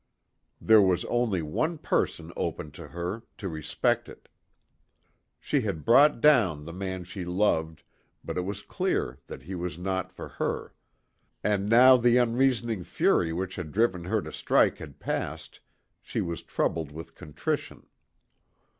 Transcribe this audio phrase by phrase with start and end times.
[0.59, 4.29] There was only one course open to her to respect it.
[5.39, 7.83] She had brought down the man she loved,
[8.23, 10.73] but it was clear that he was not for her,
[11.43, 15.59] and now the unreasoning fury which had driven her to strike had passed,
[16.01, 17.85] she was troubled with contrition.